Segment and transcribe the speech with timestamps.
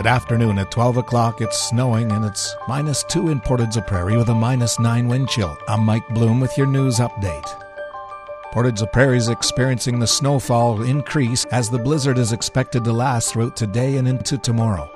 [0.00, 0.58] Good afternoon.
[0.58, 4.80] At 12 o'clock, it's snowing and it's minus 2 in Portage Prairie with a minus
[4.80, 5.54] 9 wind chill.
[5.68, 7.46] I'm Mike Bloom with your news update.
[8.50, 13.58] Portage Prairie is experiencing the snowfall increase as the blizzard is expected to last throughout
[13.58, 14.86] today and into tomorrow.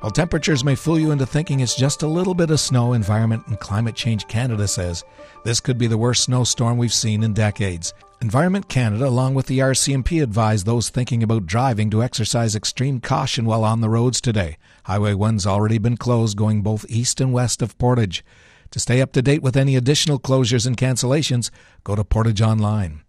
[0.00, 3.46] While temperatures may fool you into thinking it's just a little bit of snow, Environment
[3.46, 5.04] and Climate Change Canada says
[5.44, 7.94] this could be the worst snowstorm we've seen in decades.
[8.20, 13.44] Environment Canada, along with the RCMP, advise those thinking about driving to exercise extreme caution
[13.44, 14.56] while on the roads today.
[14.86, 18.24] Highway 1's already been closed going both east and west of Portage.
[18.72, 21.50] To stay up to date with any additional closures and cancellations,
[21.84, 23.02] go to Portage Online.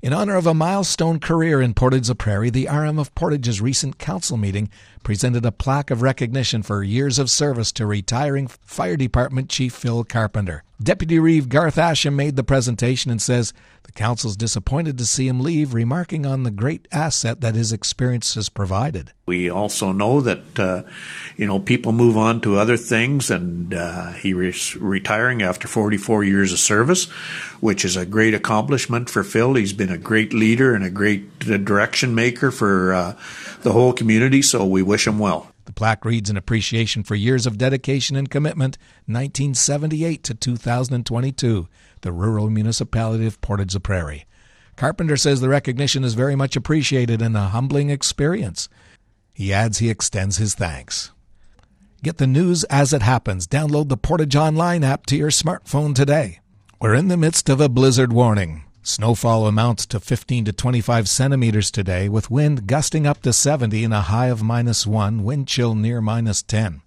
[0.00, 3.98] In honor of a milestone career in Portage la Prairie, the RM of Portage's recent
[3.98, 4.70] council meeting
[5.02, 10.02] presented a plaque of recognition for years of service to retiring Fire Department Chief Phil
[10.02, 10.64] Carpenter.
[10.82, 13.52] Deputy Reeve Garth Asham made the presentation and says
[13.82, 18.34] the council's disappointed to see him leave, remarking on the great asset that his experience
[18.34, 19.12] has provided.
[19.26, 20.84] We also know that uh,
[21.36, 26.24] you know people move on to other things, and uh, he is retiring after 44
[26.24, 27.10] years of service,
[27.60, 29.54] which is a great accomplishment for Phil.
[29.54, 33.16] He's been a great leader and a great uh, direction maker for uh,
[33.60, 34.40] the whole community.
[34.40, 35.49] So we wish him well.
[35.64, 41.68] The plaque reads an appreciation for years of dedication and commitment, 1978 to 2022,
[42.00, 44.26] the rural municipality of Portage la Prairie.
[44.76, 48.68] Carpenter says the recognition is very much appreciated and a humbling experience.
[49.34, 51.12] He adds he extends his thanks.
[52.02, 53.46] Get the news as it happens.
[53.46, 56.40] Download the Portage Online app to your smartphone today.
[56.80, 58.64] We're in the midst of a blizzard warning.
[58.82, 63.92] Snowfall amounts to 15 to 25 centimeters today, with wind gusting up to 70 and
[63.92, 66.80] a high of minus 1, wind chill near minus 10.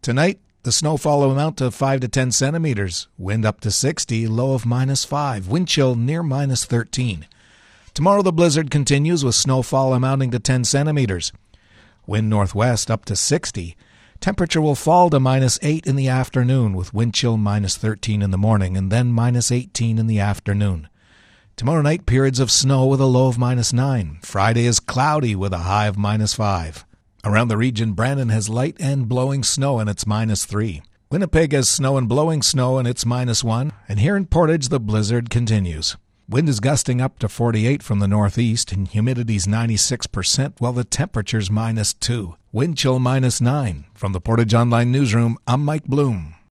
[0.00, 4.54] Tonight, the snowfall will amount to 5 to 10 centimeters, wind up to 60, low
[4.54, 7.26] of minus 5, wind chill near minus 13.
[7.92, 11.32] Tomorrow, the blizzard continues with snowfall amounting to 10 centimeters,
[12.06, 13.76] wind northwest up to 60.
[14.20, 18.30] Temperature will fall to minus 8 in the afternoon, with wind chill minus 13 in
[18.30, 20.88] the morning and then minus 18 in the afternoon.
[21.60, 24.20] Tomorrow night, periods of snow with a low of minus 9.
[24.22, 26.86] Friday is cloudy with a high of minus 5.
[27.22, 30.80] Around the region, Brandon has light and blowing snow and it's minus 3.
[31.10, 33.74] Winnipeg has snow and blowing snow and it's minus 1.
[33.90, 35.98] And here in Portage, the blizzard continues.
[36.26, 41.50] Wind is gusting up to 48 from the northeast and humidity's 96% while the temperature's
[41.50, 42.36] minus 2.
[42.52, 43.84] Wind chill minus 9.
[43.92, 46.36] From the Portage Online Newsroom, I'm Mike Bloom.